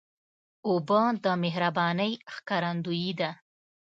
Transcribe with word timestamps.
اوبه 0.67 1.01
د 1.23 1.25
مهربانۍ 1.43 2.11
ښکارندویي 2.33 3.11
ده. 3.19 3.31